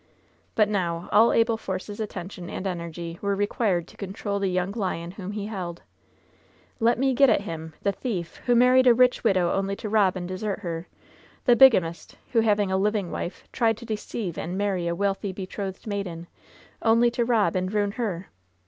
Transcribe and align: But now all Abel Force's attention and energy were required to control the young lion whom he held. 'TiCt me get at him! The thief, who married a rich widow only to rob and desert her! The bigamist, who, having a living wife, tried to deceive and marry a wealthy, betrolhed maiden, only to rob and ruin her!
But 0.55 0.67
now 0.67 1.09
all 1.11 1.31
Abel 1.31 1.57
Force's 1.57 1.99
attention 1.99 2.49
and 2.49 2.65
energy 2.65 3.19
were 3.21 3.35
required 3.35 3.87
to 3.89 3.97
control 3.97 4.39
the 4.39 4.49
young 4.49 4.71
lion 4.71 5.11
whom 5.11 5.33
he 5.33 5.45
held. 5.45 5.83
'TiCt 6.81 6.97
me 6.97 7.13
get 7.13 7.29
at 7.29 7.41
him! 7.41 7.73
The 7.83 7.91
thief, 7.91 8.37
who 8.47 8.55
married 8.55 8.87
a 8.87 8.95
rich 8.95 9.23
widow 9.23 9.51
only 9.53 9.75
to 9.75 9.89
rob 9.89 10.15
and 10.15 10.27
desert 10.27 10.61
her! 10.61 10.87
The 11.45 11.55
bigamist, 11.55 12.17
who, 12.31 12.39
having 12.39 12.71
a 12.71 12.77
living 12.77 13.11
wife, 13.11 13.43
tried 13.51 13.77
to 13.77 13.85
deceive 13.85 14.39
and 14.39 14.57
marry 14.57 14.87
a 14.87 14.95
wealthy, 14.95 15.31
betrolhed 15.33 15.85
maiden, 15.85 16.25
only 16.81 17.11
to 17.11 17.23
rob 17.23 17.55
and 17.55 17.71
ruin 17.71 17.91
her! 17.91 18.29